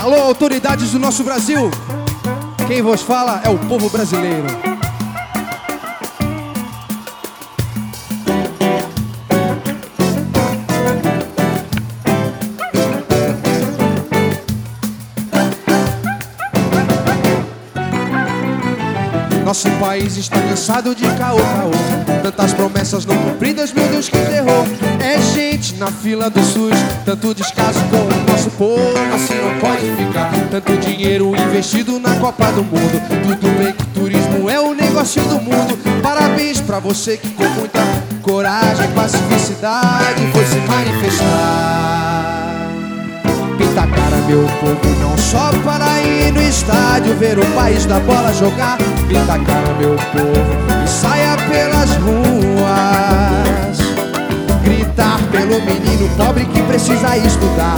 Alô, 0.00 0.16
autoridades 0.22 0.92
do 0.92 0.98
nosso 0.98 1.24
Brasil. 1.24 1.70
Quem 2.66 2.82
vos 2.82 3.02
fala 3.02 3.40
é 3.44 3.48
o 3.48 3.58
povo 3.58 3.88
brasileiro. 3.90 4.65
Nosso 19.46 19.70
país 19.78 20.16
está 20.16 20.40
cansado 20.40 20.92
de 20.92 21.04
caô, 21.04 21.36
caô. 21.36 21.70
Tantas 22.20 22.52
promessas 22.52 23.06
não 23.06 23.16
cumpridas, 23.16 23.72
meu 23.72 23.86
Deus, 23.86 24.08
que 24.08 24.18
terror. 24.18 24.66
É 24.98 25.20
gente 25.20 25.76
na 25.76 25.86
fila 25.86 26.28
do 26.28 26.42
SUS 26.42 26.74
Tanto 27.04 27.32
descaso 27.32 27.78
com 27.84 27.96
o 27.96 28.32
nosso 28.32 28.50
povo 28.50 28.82
Assim 29.14 29.34
não 29.34 29.56
pode 29.60 29.88
ficar. 29.94 30.32
Tanto 30.50 30.76
dinheiro 30.78 31.32
investido 31.36 32.00
na 32.00 32.16
Copa 32.16 32.50
do 32.50 32.64
Mundo. 32.64 33.00
Tudo 33.08 33.56
bem 33.56 33.72
que 33.72 33.86
turismo 33.86 34.50
é 34.50 34.58
o 34.58 34.74
negócio 34.74 35.22
do 35.22 35.40
mundo. 35.40 35.78
Parabéns 36.02 36.60
pra 36.60 36.80
você 36.80 37.16
que 37.16 37.28
com 37.30 37.44
muita 37.50 37.78
coragem 38.22 38.84
e 38.84 38.88
pacificidade 38.88 40.26
Foi 40.32 40.44
se 40.44 40.56
manifestar 40.56 41.05
Pinta 43.76 43.88
a 43.88 43.94
cara, 43.94 44.16
meu 44.26 44.40
povo, 44.58 45.00
não 45.02 45.18
só 45.18 45.50
para 45.62 46.00
ir 46.00 46.32
no 46.32 46.40
estádio 46.40 47.14
Ver 47.16 47.38
o 47.38 47.44
país 47.48 47.84
da 47.84 48.00
bola 48.00 48.32
jogar. 48.32 48.78
Pinta 49.06 49.34
a 49.34 49.38
cara, 49.38 49.74
meu 49.78 49.94
povo, 49.96 50.82
e 50.82 50.88
saia 50.88 51.36
pelas 51.46 51.94
ruas. 51.96 53.76
Gritar 54.62 55.20
pelo 55.30 55.60
menino 55.60 56.08
pobre 56.16 56.46
que 56.46 56.62
precisa 56.62 57.18
estudar. 57.18 57.76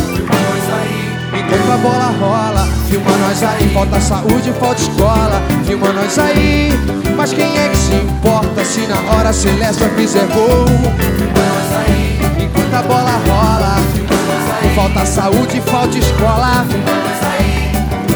Enquanto 1.32 1.72
a 1.72 1.76
bola 1.78 2.14
rola, 2.20 2.68
filma 2.88 3.10
nós 3.16 3.42
aí. 3.42 3.68
Falta 3.74 4.00
saúde, 4.00 4.52
falta 4.60 4.80
escola, 4.80 5.42
filma 5.66 5.92
nós 5.92 6.16
aí. 6.16 6.70
Mas 7.16 7.32
quem 7.32 7.58
é 7.58 7.68
que 7.70 7.76
se 7.76 7.94
importa 7.94 8.64
se 8.64 8.86
na 8.86 9.00
hora 9.12 9.32
Celeste 9.32 9.82
fizer 9.96 10.28
gol? 10.28 10.64
Enquanto 10.94 11.22
a 11.24 11.26
bola 11.34 11.62
rola, 11.72 12.17
Falta 14.98 15.06
saúde, 15.12 15.60
falta 15.60 15.96
escola. 15.96 16.66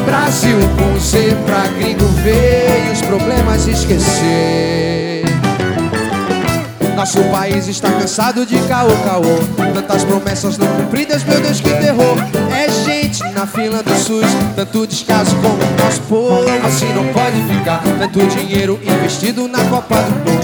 Brasil 0.05 0.59
com 0.77 0.99
Z 0.99 1.37
pra 1.47 1.69
gringo 1.79 2.07
ver 2.25 2.89
e 2.89 2.93
os 2.93 3.03
problemas 3.03 3.69
esquecer. 3.69 5.23
Nosso 6.97 7.23
país 7.31 7.69
está 7.69 7.89
cansado 7.89 8.45
de 8.45 8.59
caô, 8.63 8.91
caô. 9.05 9.73
Tantas 9.73 10.03
promessas 10.03 10.59
não 10.59 10.67
cumpridas, 10.67 11.23
meu 11.23 11.41
Deus 11.41 11.61
que 11.61 11.71
terror. 11.71 12.17
É 12.53 12.69
gente 12.69 13.23
na 13.33 13.47
fila 13.47 13.83
do 13.83 13.95
SUS 13.95 14.27
Tanto 14.57 14.85
descaso 14.85 15.37
com 15.37 15.49
o 15.49 15.85
nosso 15.85 16.01
povo. 16.03 16.45
Assim 16.67 16.93
não 16.95 17.07
pode 17.13 17.41
ficar. 17.45 17.81
Tanto 17.99 18.27
dinheiro 18.27 18.81
investido 18.83 19.47
na 19.47 19.65
Copa 19.67 20.03
do 20.03 20.31
Mundo 20.31 20.42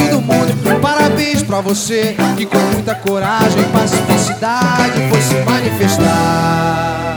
o 0.00 0.10
negócio 0.10 0.10
do 0.10 0.20
mundo. 0.20 0.80
Parabéns 0.80 1.42
pra 1.42 1.60
você 1.60 2.16
que 2.36 2.46
com 2.46 2.58
muita 2.72 2.94
coragem 2.94 3.60
e 3.60 3.64
pacificidade 3.64 5.08
foi 5.10 5.20
se 5.20 5.34
manifestar. 5.44 7.16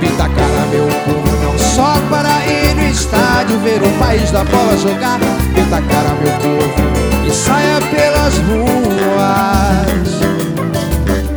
Pinta 0.00 0.28
cara, 0.28 0.66
meu 0.70 0.86
povo, 1.04 1.36
não 1.42 1.58
só 1.58 1.94
para 2.10 2.44
ir 2.46 2.74
no 2.74 2.84
estádio 2.88 3.58
ver 3.60 3.82
o 3.82 3.90
país 3.98 4.30
da 4.30 4.44
bola 4.44 4.76
jogar. 4.76 5.18
Pinta 5.54 5.80
cara, 5.82 6.14
meu 6.20 6.32
povo, 6.38 7.26
e 7.26 7.30
saia 7.32 7.80
pelas 7.80 8.38
ruas. 8.38 8.84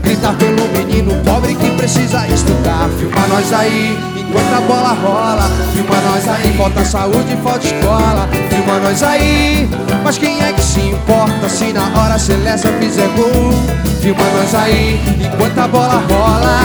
Gritar 0.03 0.35
pelo 0.35 0.67
menino 0.77 1.13
pobre 1.23 1.55
que 1.55 1.69
precisa 1.77 2.27
estudar. 2.27 2.89
Filma 2.99 3.27
nós 3.27 3.53
aí, 3.53 3.97
enquanto 4.27 4.53
a 4.53 4.61
bola 4.61 4.93
rola 4.93 5.49
Filma 5.73 5.95
nós 6.01 6.27
aí, 6.27 6.53
falta 6.57 6.83
saúde, 6.83 7.37
falta 7.43 7.65
escola. 7.65 8.27
Filma 8.49 8.79
nós 8.79 9.03
aí, 9.03 9.69
mas 10.03 10.17
quem 10.17 10.41
é 10.41 10.51
que 10.51 10.61
se 10.61 10.79
importa 10.79 11.47
Se 11.47 11.71
na 11.71 11.87
hora 11.99 12.17
Celeste 12.17 12.67
fizer 12.79 13.07
gol? 13.09 13.53
Filma 14.01 14.23
nós 14.35 14.55
aí, 14.55 14.99
enquanto 15.23 15.57
a 15.59 15.67
bola 15.67 16.03
rola. 16.09 16.57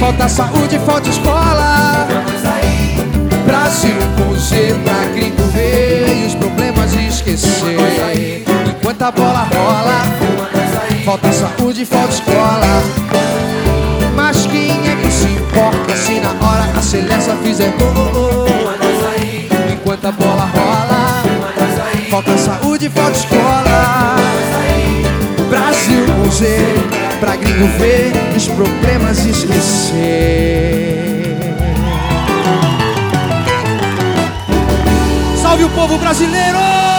Falta 0.00 0.28
saúde, 0.28 0.78
falta 0.78 1.08
escola. 1.08 2.06
Brasil 3.44 3.96
com 4.16 4.34
Z 4.34 4.74
pra 4.84 5.04
gringo 5.14 5.42
ver 5.52 6.22
E 6.22 6.26
os 6.26 6.34
problemas 6.34 6.92
esquecer. 6.94 8.44
Enquanto 8.68 9.02
a 9.02 9.10
bola 9.10 9.46
rola. 9.54 10.02
Falta 11.04 11.32
saúde, 11.32 11.84
falta 11.84 12.12
escola. 12.12 12.82
Mas 14.14 14.46
quem 14.46 14.88
é 14.88 14.95
Fizer 17.56 17.72
gol 17.78 18.46
Enquanto 19.72 20.04
a 20.04 20.12
bola 20.12 20.44
rola 20.44 21.22
Falta 22.10 22.36
saúde, 22.36 22.90
falta 22.90 23.16
escola 23.16 24.16
Brasil 25.48 26.04
com 26.04 26.30
Z 26.30 26.44
Pra 27.18 27.34
gringo 27.34 27.66
ver 27.78 28.12
os 28.36 28.46
problemas 28.48 29.24
esquecer 29.24 30.54
Salve 35.40 35.64
o 35.64 35.70
povo 35.70 35.96
brasileiro! 35.96 36.95